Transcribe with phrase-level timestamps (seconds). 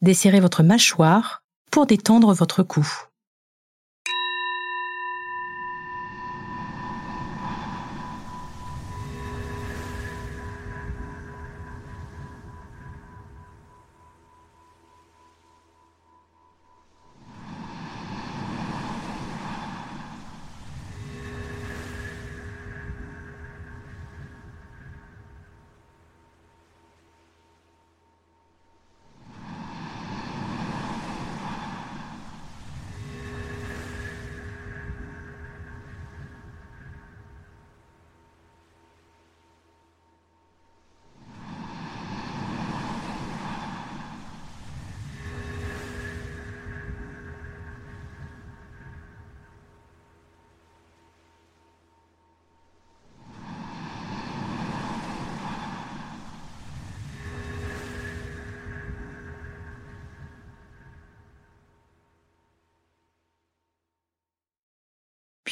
[0.00, 2.86] Desserrez votre mâchoire pour détendre votre cou.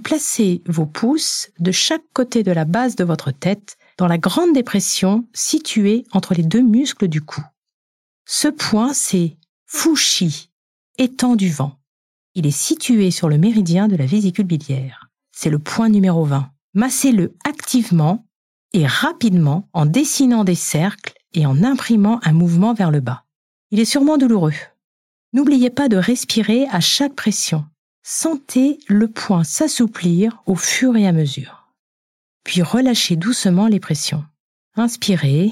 [0.00, 4.52] Placez vos pouces de chaque côté de la base de votre tête dans la grande
[4.52, 7.42] dépression située entre les deux muscles du cou.
[8.26, 9.36] Ce point, c'est
[9.66, 10.50] Fushi,
[10.98, 11.78] étang du vent.
[12.34, 15.08] Il est situé sur le méridien de la vésicule biliaire.
[15.32, 16.50] C'est le point numéro 20.
[16.74, 18.26] Massez-le activement
[18.72, 23.24] et rapidement en dessinant des cercles et en imprimant un mouvement vers le bas.
[23.70, 24.52] Il est sûrement douloureux.
[25.32, 27.64] N'oubliez pas de respirer à chaque pression
[28.08, 31.74] Sentez le point s'assouplir au fur et à mesure.
[32.44, 34.24] Puis relâchez doucement les pressions.
[34.76, 35.50] Inspirez.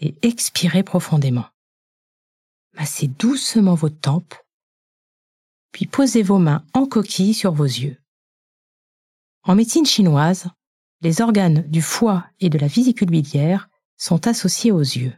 [0.00, 1.46] Et expirez profondément.
[2.74, 4.34] Massez doucement vos tempes.
[5.72, 7.96] Puis posez vos mains en coquille sur vos yeux.
[9.44, 10.48] En médecine chinoise,
[11.00, 15.14] les organes du foie et de la vésicule biliaire sont associés aux yeux.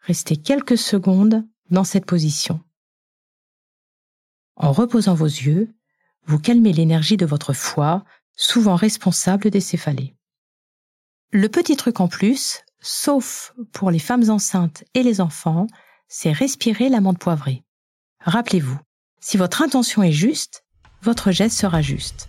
[0.00, 2.60] Restez quelques secondes dans cette position.
[4.56, 5.72] En reposant vos yeux,
[6.26, 8.04] vous calmez l'énergie de votre foie,
[8.36, 10.14] souvent responsable des céphalées.
[11.30, 15.66] Le petit truc en plus, sauf pour les femmes enceintes et les enfants,
[16.08, 17.62] c'est respirer l'amande poivrée.
[18.20, 18.78] Rappelez-vous,
[19.20, 20.64] si votre intention est juste,
[21.02, 22.28] votre geste sera juste.